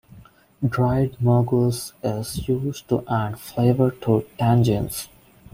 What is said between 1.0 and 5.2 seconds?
merguez is used to add flavor to tagines.